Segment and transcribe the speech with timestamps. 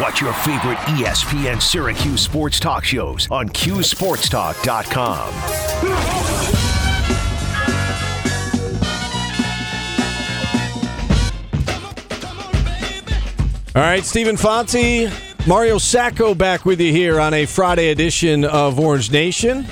[0.00, 6.32] Watch your favorite ESPN Syracuse sports talk shows on QSportsTalk.com.
[13.74, 15.10] All right, Stephen Fonte,
[15.46, 19.66] Mario Sacco back with you here on a Friday edition of Orange Nation.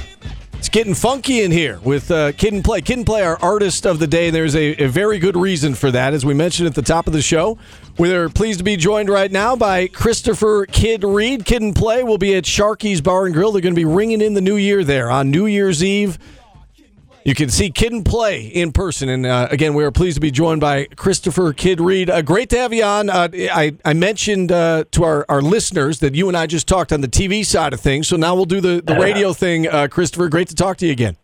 [0.73, 2.81] Getting funky in here with uh, Kid and Play.
[2.81, 4.31] Kid and Play, our artist of the day.
[4.31, 6.15] There's a, a very good reason for that.
[6.15, 7.59] As we mentioned at the top of the show,
[7.99, 11.45] we're pleased to be joined right now by Christopher Kid Reid.
[11.45, 13.51] Kid and Play will be at Sharky's Bar and Grill.
[13.51, 16.21] They're going to be ringing in the new year there on New Year's Eve.
[17.25, 19.09] You can see Kid and Play in person.
[19.09, 22.09] And uh, again, we are pleased to be joined by Christopher Kid Reid.
[22.09, 23.11] Uh, great to have you on.
[23.11, 26.93] Uh, I, I mentioned uh, to our, our listeners that you and I just talked
[26.93, 28.09] on the TV side of things.
[28.09, 30.29] So now we'll do the, the radio thing, uh, Christopher.
[30.29, 31.17] Great to talk to you again.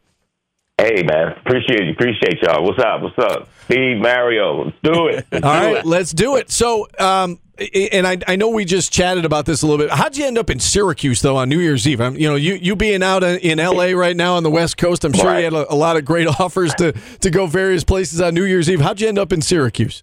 [0.78, 2.62] Hey man, appreciate you, appreciate y'all.
[2.62, 3.00] What's up?
[3.00, 3.48] What's up?
[3.64, 5.26] Steve Mario, let's do it.
[5.32, 5.86] Let's All do right, it.
[5.86, 6.50] let's do it.
[6.50, 7.40] So, um,
[7.74, 9.90] and I, I know we just chatted about this a little bit.
[9.94, 12.00] How'd you end up in Syracuse though on New Year's Eve?
[12.00, 15.04] I'm, you know, you, you being out in LA right now on the West Coast,
[15.04, 15.38] I'm sure Right.
[15.38, 18.44] you had a, a lot of great offers to to go various places on New
[18.44, 18.80] Year's Eve.
[18.80, 20.02] How'd you end up in Syracuse?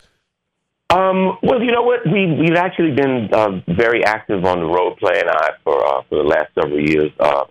[0.89, 2.01] Um, well, you know what?
[2.05, 6.17] We we've actually been uh, very active on the road playing I for uh, for
[6.17, 7.45] the last several years, uh,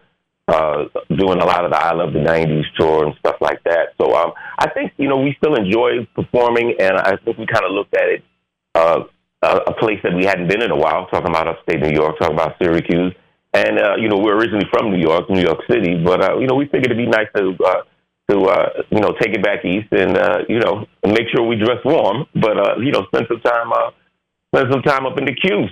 [0.49, 3.95] uh, doing a lot of the I Love the '90s tour and stuff like that.
[4.01, 7.65] So um, I think you know we still enjoy performing, and I think we kind
[7.65, 8.25] of looked at it
[8.77, 9.01] uh,
[9.43, 12.19] a, a place that we hadn't been in a while, talking about upstate New York,
[12.19, 13.15] talking about Syracuse.
[13.55, 16.47] And uh, you know, we're originally from New York, New York City, but uh, you
[16.47, 17.83] know, we figured it'd be nice to uh,
[18.31, 21.57] to uh, you know take it back east and uh, you know make sure we
[21.57, 23.91] dress warm, but uh, you know spend some time uh,
[24.55, 25.71] spend some time up in the 'Cuse.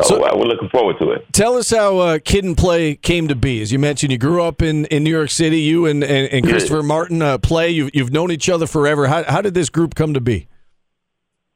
[0.00, 1.26] So, So- uh, we're looking forward to it.
[1.34, 3.60] Tell us how uh, Kid and Play came to be.
[3.60, 5.60] As you mentioned, you grew up in, in New York City.
[5.60, 7.68] You and, and, and Christopher Martin uh, play.
[7.68, 9.06] You've, you've known each other forever.
[9.08, 10.48] How, how did this group come to be?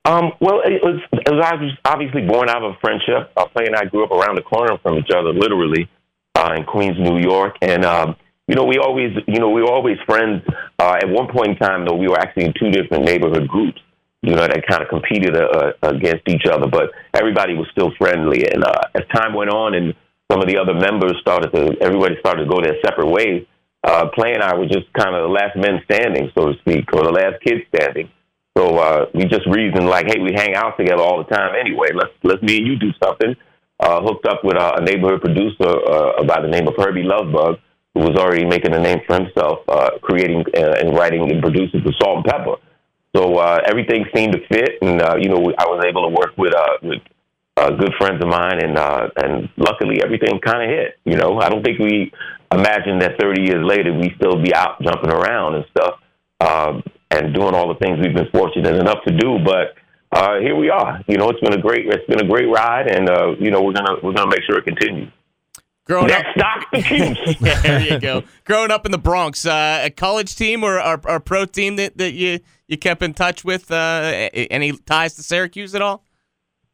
[0.06, 3.32] Um, well, it was, it was obviously born out of a friendship.
[3.36, 5.90] Uh, Play and I grew up around the corner from each other, literally,
[6.36, 7.56] uh, in Queens, New York.
[7.60, 8.14] And, um,
[8.46, 10.44] you know, we always, you know, we were always friends.
[10.78, 13.81] Uh, at one point in time, though, we were actually in two different neighborhood groups,
[14.22, 16.69] you know, that kind of competed uh, against each other.
[16.69, 18.47] But everybody was still friendly.
[18.47, 19.92] And uh, as time went on and
[20.31, 23.44] some of the other members started to, everybody started to go their separate ways,
[23.82, 26.92] uh, Play and I were just kind of the last men standing, so to speak,
[26.92, 28.08] or the last kids standing.
[28.56, 31.89] So uh, we just reasoned like, hey, we hang out together all the time anyway.
[31.94, 33.37] Let's let's me and you do something.
[33.78, 37.31] Uh, hooked up with uh, a neighborhood producer uh, by the name of Hurby Luv
[37.31, 37.56] Bug,
[37.93, 41.83] who was already making a name for himself, uh, creating uh, and writing and producing
[41.83, 42.56] for Salt-N-Pepa.
[43.15, 46.37] So uh, everything seemed to fit, and uh, you know I was able to work
[46.38, 47.03] with uh, with
[47.59, 50.99] uh, good friends of mine, and uh, and luckily everything kind of hit.
[51.05, 52.12] You know, I don't think we
[52.53, 56.00] imagined that 30 years later we still be out jumping around and stuff,
[56.41, 59.39] um, and doing all the things we've been fortunate enough to do.
[59.44, 59.75] But
[60.12, 61.03] uh, here we are.
[61.06, 63.62] You know, it's been a great it's been a great ride, and uh, you know
[63.62, 65.11] we're gonna we're gonna make sure it continues.
[65.87, 67.41] Growing up, Next stop, the Chiefs.
[67.41, 68.25] yeah, there you go.
[68.44, 71.97] Growing up in the Bronx, uh, a college team or or, or pro team that,
[71.99, 73.71] that you you kept in touch with?
[73.71, 76.03] Uh, any ties to Syracuse at all?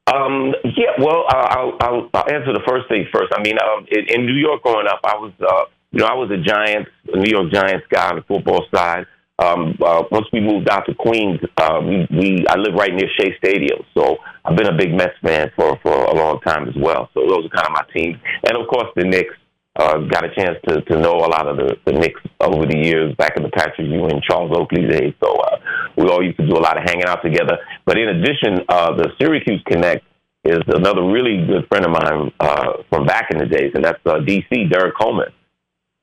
[0.07, 3.33] Um, yeah, well, I'll, I'll, I'll answer the first thing first.
[3.37, 6.15] I mean, um, in, in New York growing up, I was, uh, you know, I
[6.15, 9.07] was a Giants, a New York Giants guy on the football side.
[9.39, 13.09] Um, uh, once we moved out to Queens, uh, we, we I live right near
[13.19, 16.75] Shea Stadium, so I've been a big Mets fan for for a long time as
[16.77, 17.09] well.
[17.15, 19.35] So those are kind of my teams, and of course the Knicks.
[19.75, 22.77] Uh, got a chance to, to know a lot of the, the Knicks over the
[22.77, 25.15] years back in the Patrick Ewing, Charles Oakley days.
[25.25, 25.57] So uh,
[25.97, 27.57] we all used to do a lot of hanging out together.
[27.87, 30.05] But in addition, uh, the Syracuse Connect
[30.45, 33.99] is another really good friend of mine uh, from back in the days, and that's
[34.05, 35.33] uh, DC, Derrick Coleman.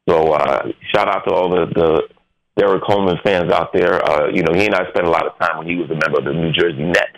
[0.10, 2.08] So uh, shout out to all the, the
[2.60, 4.04] Derrick Coleman fans out there.
[4.06, 5.96] Uh, you know, he and I spent a lot of time when he was a
[5.96, 7.18] member of the New Jersey Nets.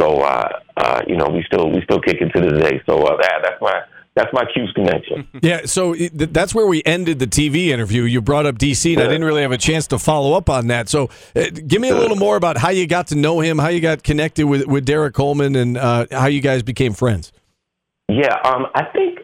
[0.00, 2.82] So uh, uh, you know, we still we still kick it to this day.
[2.86, 3.82] So uh, that that's my
[4.14, 5.28] that's my 'Cuse connection.
[5.42, 8.02] Yeah, so that's where we ended the TV interview.
[8.02, 10.68] You brought up DC, and I didn't really have a chance to follow up on
[10.68, 10.88] that.
[10.88, 13.68] So, uh, give me a little more about how you got to know him, how
[13.68, 17.32] you got connected with with Derrick Coleman, and uh, how you guys became friends.
[18.08, 19.20] Yeah, um, I think.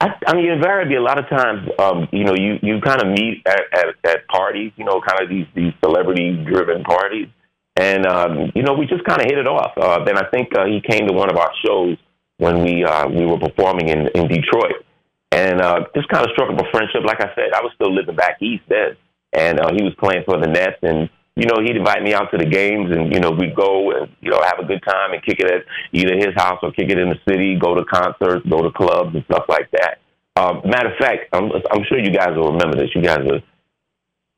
[0.00, 3.08] I, I mean, invariably, a lot of times, um, you know, you, you kind of
[3.08, 7.28] meet at, at, at parties, you know, kind of these these celebrity driven parties,
[7.76, 9.72] and um, you know, we just kind of hit it off.
[9.76, 11.98] Uh, then I think uh, he came to one of our shows
[12.38, 14.84] when we uh, we were performing in, in Detroit,
[15.32, 17.04] and uh, just kind of struck up a friendship.
[17.04, 18.96] Like I said, I was still living back east then,
[19.34, 22.30] and uh, he was playing for the Nets, and you know, he'd invite me out
[22.32, 25.12] to the games, and you know, we'd go and you know have a good time
[25.12, 27.84] and kick it at either his house or kick it in the city, go to
[27.84, 29.98] concerts, go to clubs and stuff like that.
[30.36, 32.90] Um, matter of fact, I'm, I'm sure you guys will remember this.
[32.94, 33.40] You guys are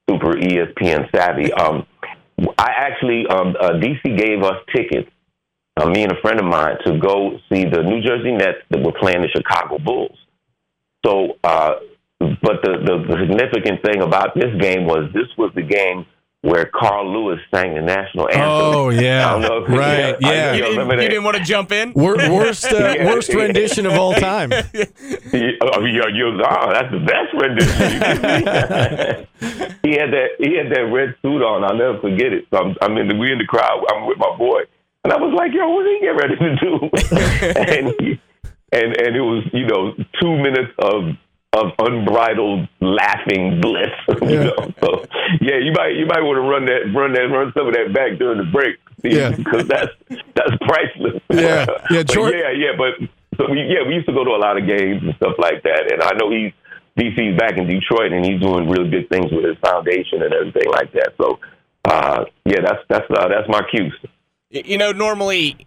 [0.08, 1.52] super ESPN savvy.
[1.52, 1.86] Um,
[2.58, 5.08] I actually, um, uh, DC gave us tickets
[5.76, 8.82] uh, me and a friend of mine, to go see the New Jersey Nets that
[8.82, 10.18] were playing the Chicago Bulls.
[11.04, 11.74] So, uh,
[12.20, 16.06] but the, the, the significant thing about this game was this was the game
[16.42, 18.42] where Carl Lewis sang the national anthem.
[18.44, 19.98] Oh yeah, I don't know if- right.
[19.98, 21.92] yeah, Yeah, You you didn't, you didn't want to jump in?
[21.94, 23.06] Wor- worst uh, Yeah.
[23.06, 24.50] worst rendition of all time.
[25.32, 27.92] Yeah, oh, yeah, you, oh, that's the best rendition.
[27.92, 29.88] You can see.
[29.88, 30.28] he had that.
[30.38, 31.64] He had that red suit on.
[31.64, 32.44] I'll never forget it.
[32.52, 33.82] So I'm, I'm in the we in the crowd.
[33.90, 34.62] I'm with my boy,
[35.04, 36.90] and I was like, "Yo, what did he get ready to do?"
[37.56, 38.20] and he,
[38.72, 41.04] and and it was you know two minutes of
[41.54, 43.90] of unbridled laughing bliss.
[44.22, 44.42] you Yeah.
[44.44, 44.72] know?
[44.82, 45.04] So
[45.40, 47.92] yeah, you might you might want to run that run that run some of that
[47.92, 48.76] back during the break.
[49.02, 49.30] Yeah.
[49.36, 49.90] because that's
[50.34, 51.20] that's priceless.
[51.30, 51.66] Yeah.
[51.90, 52.94] Yeah, But yeah, yeah, but
[53.36, 55.62] so we, yeah, we used to go to a lot of games and stuff like
[55.64, 55.92] that.
[55.92, 56.52] And I know he's
[56.98, 60.70] DC's back in Detroit, and he's doing really good things with his foundation and everything
[60.70, 61.14] like that.
[61.18, 61.38] So
[61.84, 63.90] uh, yeah, that's that's uh, that's my cue.
[64.50, 65.66] You know, normally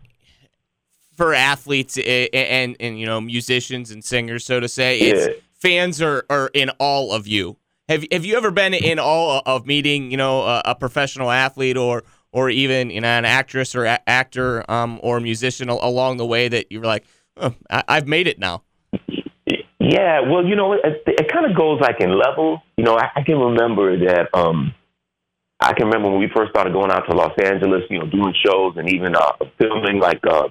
[1.15, 5.33] for athletes eh, and and you know musicians and singers, so to say, it's Yeah.
[5.65, 7.57] Fans are are in all of you.
[7.89, 11.77] Have Have you ever been in all of meeting you know a, a professional athlete
[11.77, 16.25] or or even you know an actress or a- actor um, or musician along the
[16.25, 17.05] way that you were like,
[17.37, 18.63] oh, I- I've made it now.
[19.79, 22.61] Yeah, well, you know, it, it kind of goes like in level.
[22.75, 24.29] You know, I, I can remember that.
[24.33, 24.73] um
[25.61, 27.83] I can remember when we first started going out to Los Angeles.
[27.89, 30.49] You know, doing shows and even uh, filming like uh,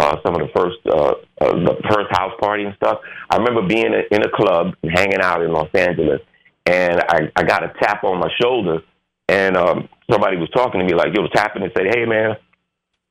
[0.00, 1.14] uh, some of the first uh,
[1.44, 3.00] uh, the first house party and stuff.
[3.28, 6.20] I remember being in a club and hanging out in Los Angeles,
[6.66, 8.82] and I, I got a tap on my shoulder,
[9.28, 12.36] and um, somebody was talking to me like, "Yo," tapping and said, "Hey, man,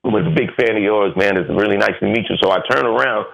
[0.03, 1.37] I was a big fan of yours, man.
[1.37, 3.27] It's really nice to meet you." So I turn around,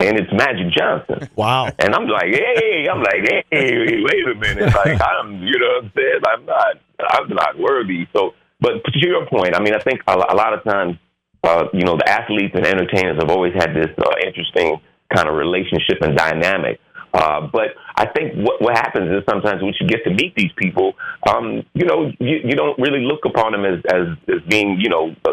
[0.00, 1.28] and it's Magic Johnson.
[1.36, 1.70] Wow.
[1.78, 4.74] And I'm like, hey, I'm like, hey, wait a minute.
[4.74, 6.20] Like, I'm, you know what I'm saying?
[6.26, 6.76] I'm not,
[7.10, 8.06] I'm not worthy.
[8.14, 10.96] So, but to your point, I mean, I think a, a lot of times,
[11.46, 14.80] uh, you know, the athletes and entertainers have always had this uh, interesting
[15.14, 16.80] kind of relationship and dynamic.
[17.14, 20.52] Uh, but I think what, what happens is sometimes once you get to meet these
[20.56, 20.94] people,
[21.26, 24.90] um, you know, you, you don't really look upon them as, as, as being, you
[24.90, 25.32] know, uh,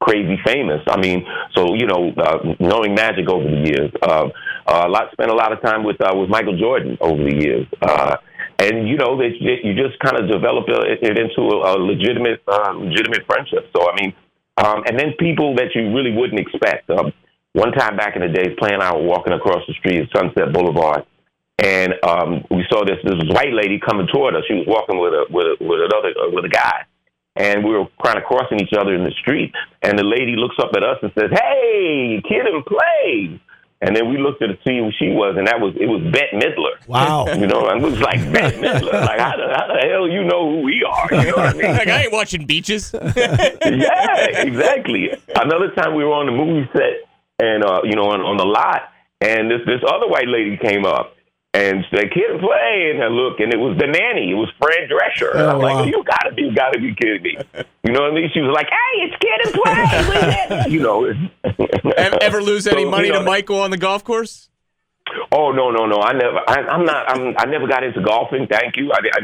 [0.00, 0.80] crazy famous.
[0.88, 4.28] I mean, so you know, uh, knowing Magic over the years, uh,
[4.66, 7.36] uh, a lot spent a lot of time with uh, with Michael Jordan over the
[7.36, 8.16] years, uh,
[8.58, 12.42] and you know, that you just kind of develop it it into a, a legitimate
[12.48, 13.68] uh, legitimate friendship.
[13.76, 14.14] So I mean,
[14.56, 16.90] um, and then people that you really wouldn't expect.
[16.90, 17.12] Um,
[17.52, 21.04] one time back in the days, playing out walking across the street at Sunset Boulevard.
[21.58, 24.44] And um, we saw this this white lady coming toward us.
[24.48, 26.86] She was walking with a with a, with another uh, with a guy,
[27.36, 29.52] and we were kind of crossing each other in the street.
[29.82, 33.40] And the lady looks up at us and says, "Hey, kid and play."
[33.82, 36.02] And then we looked at to see who she was, and that was it was
[36.12, 36.86] Bette Midler.
[36.86, 37.26] Wow.
[37.26, 38.92] You know, and it was like Bette Midler.
[39.10, 41.08] Like how the, how the hell you know who we are?
[41.10, 41.72] You know what I mean?
[41.72, 42.94] Like I ain't watching beaches.
[43.16, 45.10] yeah, exactly.
[45.34, 48.44] Another time we were on the movie set and uh, you know, on, on the
[48.44, 48.90] lot
[49.20, 51.14] and this this other white lady came up
[51.52, 54.30] and said, Kid and play and I look and it was the nanny.
[54.30, 55.32] It was Fran Drescher.
[55.32, 55.74] And Oh, I'm wow.
[55.82, 57.36] like, You gotta be you gotta be kidding me.
[57.84, 58.30] You know what I mean?
[58.32, 59.74] She was like, Hey, it's Kid and play
[60.14, 61.06] Look at that." you know
[61.96, 64.48] Ever, ever lose any So, money you know, to Michael on the golf course?
[65.32, 66.00] Oh no no no!
[66.00, 66.38] I never.
[66.46, 67.10] I, I'm not.
[67.10, 68.46] I'm, I never got into golfing.
[68.48, 68.92] Thank you.
[68.92, 69.18] I, I,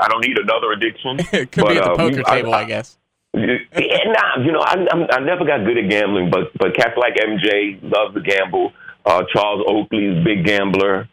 [0.00, 1.18] I don't need another addiction.
[1.32, 2.96] It could be But, at the uh, poker table, I, guess.
[3.34, 4.76] Yeah, nah, you know, I,
[5.10, 8.72] I never got good at gambling, but but cats like MJ love to gamble.
[9.04, 11.08] Uh, Charles Oakley's big gambler.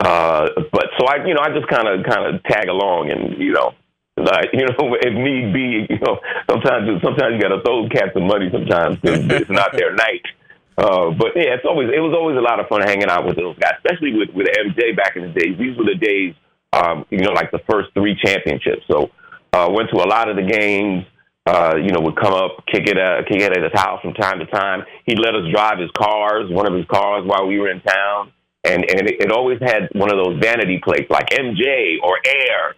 [0.00, 3.38] Uh, but so I, you know, I just kind of kind of tag along, and
[3.38, 3.72] you know,
[4.16, 8.12] like you know, if need be, you know, sometimes sometimes you got to throw cats
[8.14, 8.48] some money.
[8.50, 10.24] Sometimes 'cause it's not their night.
[10.78, 13.36] Uh, but yeah, it's always it was always a lot of fun hanging out with
[13.36, 15.58] those guys, especially with with MJ back in the days.
[15.58, 16.34] These were the days,
[16.72, 18.82] um, you know, like the first three championships.
[18.90, 19.10] So
[19.52, 21.04] uh, went to a lot of the games.
[21.46, 24.12] Uh, you know, would come up, kick it, uh, kick it at his house from
[24.12, 24.84] time to time.
[25.06, 28.30] He'd let us drive his cars, one of his cars, while we were in town,
[28.64, 32.74] and and it, it always had one of those vanity plates like MJ or Air.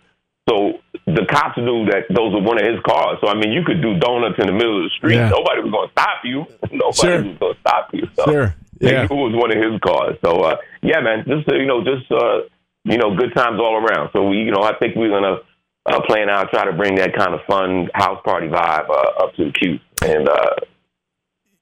[0.49, 3.19] So the cops knew that those were one of his cars.
[3.23, 5.15] So I mean, you could do donuts in the middle of the street.
[5.17, 5.29] Yeah.
[5.31, 6.47] Nobody was going to stop you.
[6.73, 7.23] Nobody Sure.
[7.23, 8.09] was going to stop you.
[8.17, 8.55] So Sure.
[8.81, 9.05] Yeah.
[9.05, 10.17] it was one of his cars.
[10.25, 12.43] So uh, yeah, man, just uh, you know, just uh,
[12.85, 14.11] you know, good times all around.
[14.13, 15.39] So we, you know, I think we're gonna
[15.87, 19.35] uh, plan out, try to bring that kind of fun house party vibe uh, up
[19.37, 20.55] to the Q and uh,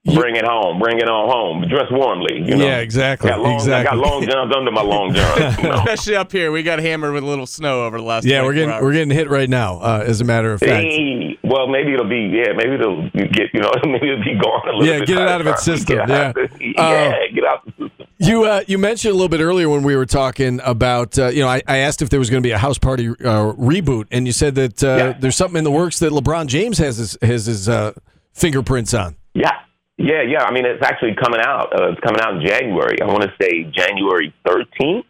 [0.05, 1.69] bring it home, bring it on home.
[1.69, 2.41] Dress warmly.
[2.45, 2.65] You know?
[2.65, 3.29] Yeah, exactly.
[3.29, 3.97] Got long, I exactly.
[3.99, 5.57] got long johns under my long johns.
[5.57, 5.73] You know?
[5.75, 8.25] Especially up here, we got hammered with a little snow over the last.
[8.25, 8.83] Yeah, we're getting hours.
[8.83, 9.79] we're getting hit right now.
[9.79, 10.71] Uh, as a matter of fact.
[10.71, 14.67] Hey, well, maybe it'll be yeah, maybe it'll get you know, maybe it'll be gone
[14.69, 14.87] a little bit.
[14.87, 15.07] Yeah, bit.
[15.07, 16.15] get it out of its system, get yeah.
[16.29, 18.07] out of- Uh, yeah, get out of the system.
[18.17, 21.41] You uh, you mentioned a little bit earlier when we were talking about uh, you
[21.41, 23.13] know I, I asked if there was going to be a house party uh,
[23.53, 25.13] reboot and you said that uh, Yeah.
[25.19, 27.93] there's something in the works that LeBron James has his has his uh,
[28.33, 29.15] fingerprints on.
[29.33, 29.51] Yeah,
[29.97, 30.43] Yeah, yeah.
[30.43, 31.73] I mean, it's actually coming out.
[31.73, 32.97] Uh, it's coming out in January.
[33.01, 35.05] I want to say January 13th,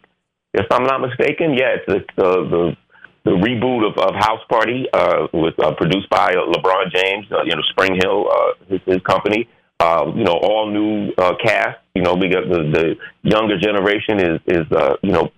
[0.54, 1.54] if I'm not mistaken.
[1.54, 2.76] Yeah, it's, it's uh, the
[3.24, 7.26] the reboot of, of House Party, uh, with uh, produced by LeBron James.
[7.30, 9.48] Uh, you know, Spring Hill, uh, his, his company.
[9.80, 11.78] Uh, you know, all new uh, cast.
[11.94, 15.30] You know, because the, the younger generation is is uh, you know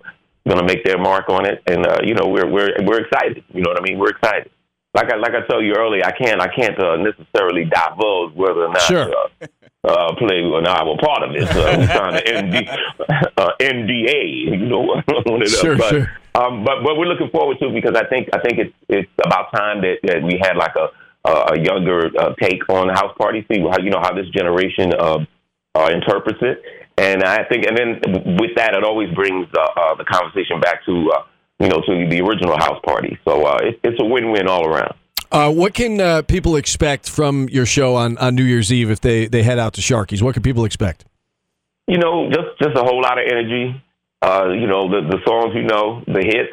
[0.49, 3.45] going to make their mark on it, and uh, you know, we're we're we're excited.
[3.53, 3.99] You know what I mean?
[3.99, 4.51] We're excited
[4.95, 8.65] like I like I told you earlier, I can't I can't uh, necessarily divulge whether
[8.67, 9.11] or not sure.
[9.13, 9.47] uh,
[9.89, 10.81] uh, play or not.
[10.81, 11.51] I'm a part of this.
[11.55, 12.69] Uh, we signed an ND,
[13.37, 14.83] uh, NDA, you know,
[15.31, 15.79] on it Sure, up.
[15.79, 16.11] But, sure.
[16.35, 19.11] um, but but we're looking forward to it because I think I think it's it's
[19.25, 20.89] about time that, that we had like a
[21.27, 23.45] a younger uh, take on the house party.
[23.51, 25.25] See how you know how this generation uh,
[25.75, 26.63] uh, interprets it,
[26.99, 30.85] and I think and then with that, it always brings uh, uh, the conversation back
[30.87, 31.11] to.
[31.11, 31.23] Uh,
[31.59, 33.19] you know, to the original house party.
[33.25, 34.95] So uh, it, it's a win-win all around.
[35.31, 39.01] Uh, what can uh, people expect from your show on, on New Year's Eve if
[39.01, 40.23] they, they head out to Sharky's?
[40.23, 41.05] What can people expect?
[41.87, 43.83] You know, just just a whole lot of energy.
[44.23, 46.53] Uh, you know, the the songs you know, the hits.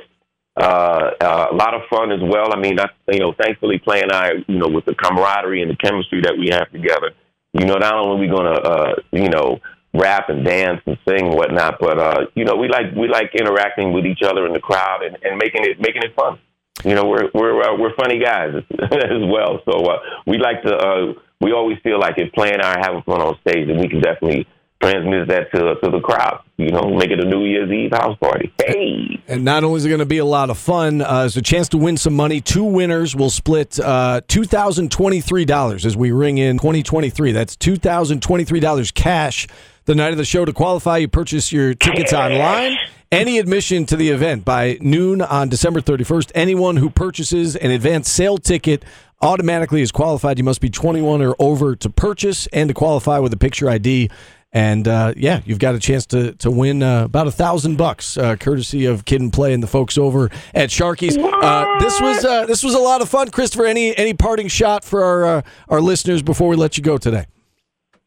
[0.59, 2.53] Uh, uh, a lot of fun as well.
[2.53, 5.71] I mean, I, you know, thankfully, Play and I, you know, with the camaraderie and
[5.71, 7.11] the chemistry that we have together,
[7.53, 9.61] you know, not only are we going to, uh, you know,
[9.93, 13.31] rap and dance and sing and whatnot, but uh, you know, we like we like
[13.35, 16.39] interacting with each other in the crowd and, and making it making it fun.
[16.83, 20.75] You know, we're we're uh, we're funny guys as well, so uh, we like to.
[20.75, 23.99] Uh, we always feel like if playing are having fun on stage, then we can
[23.99, 24.47] definitely
[24.81, 26.41] transmit that to to the crowd.
[26.57, 28.53] You know, make it a New Year's Eve house party.
[28.65, 29.21] Hey.
[29.27, 31.41] And not only is it going to be a lot of fun, uh, there's a
[31.41, 32.39] chance to win some money.
[32.41, 37.31] Two winners will split uh, $2,023 as we ring in 2023.
[37.31, 39.47] That's $2,023 cash
[39.85, 40.45] the night of the show.
[40.45, 42.77] To qualify, you purchase your tickets online.
[43.11, 46.31] Any admission to the event by noon on December 31st.
[46.33, 48.85] Anyone who purchases an advance sale ticket
[49.21, 50.37] automatically is qualified.
[50.37, 54.09] You must be 21 or over to purchase and to qualify with a picture ID.
[54.53, 58.17] And uh, yeah, you've got a chance to to win uh, about a thousand bucks,
[58.17, 61.17] uh, courtesy of Kid and Play and the folks over at Sharky's.
[61.17, 63.65] Uh, this was uh, this was a lot of fun, Christopher.
[63.65, 67.27] Any any parting shot for our our listeners before we let you go today?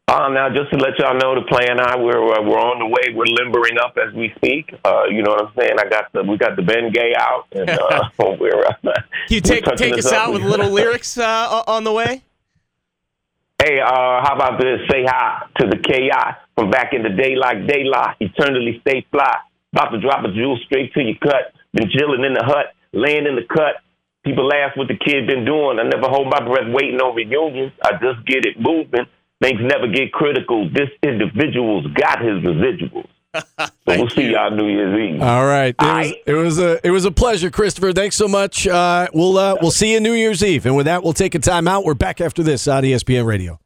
[0.07, 2.77] Um, now, just to let y'all know, the Play and I, we're uh, we're on
[2.77, 3.09] the way.
[3.15, 4.71] We're limbering up as we speak.
[4.85, 5.77] Uh, you know what I'm saying?
[5.79, 8.09] I got the we got the Bengay out, and uh,
[8.39, 8.65] we're.
[8.65, 8.93] Uh, Can
[9.29, 12.21] you take take us out with little lyrics uh, on the way?
[13.57, 14.81] Hey, uh, how about this?
[14.91, 16.11] Say hi to the KI
[16.53, 18.17] from back in the day, like daylight.
[18.19, 19.37] Eternally stay fly.
[19.73, 21.51] About to drop a jewel straight to your cut.
[21.73, 23.81] Been chilling in the hut, laying in the cut.
[24.23, 25.79] People laugh what the kid been doing.
[25.79, 27.73] I never hold my breath waiting on reunions.
[27.83, 29.07] I just get it moving.
[29.41, 30.69] Things never get critical.
[30.69, 33.07] This individual's got his residuals.
[33.87, 35.21] So we'll see y'all New Year's Eve.
[35.21, 36.21] All right, it was, Aye.
[36.25, 37.93] it was a it was a pleasure, Christopher.
[37.93, 38.65] Thanks so much.
[38.65, 41.39] Uh, we'll uh, we'll see you New Year's Eve, and with that, we'll take a
[41.39, 41.83] time out.
[41.85, 43.59] We're back after this on ESPN Radio.